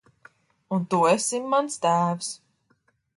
[0.77, 2.31] Un tu esi mans tēvs.